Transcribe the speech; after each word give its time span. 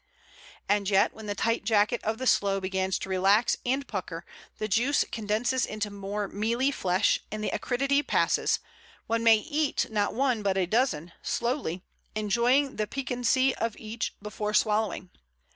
And 0.67 0.89
yet, 0.89 1.13
when 1.13 1.27
the 1.27 1.35
tight 1.35 1.63
jacket 1.63 2.03
of 2.03 2.17
the 2.17 2.25
Sloe 2.25 2.59
begins 2.59 2.97
to 2.97 3.09
relax 3.09 3.57
and 3.63 3.87
pucker, 3.87 4.25
the 4.57 4.67
juice 4.67 5.05
condenses 5.11 5.63
into 5.63 5.91
more 5.91 6.27
mealy 6.27 6.71
flesh, 6.71 7.19
and 7.31 7.43
the 7.43 7.51
acridity 7.53 8.01
passes, 8.01 8.59
one 9.05 9.23
may 9.23 9.37
eat 9.37 9.91
not 9.91 10.15
one 10.15 10.41
but 10.41 10.57
a 10.57 10.65
dozen, 10.65 11.11
slowly, 11.21 11.83
enjoying 12.15 12.77
the 12.77 12.87
piquancy 12.87 13.53
of 13.57 13.77
each 13.77 14.15
before 14.23 14.55
swallowing. 14.55 15.11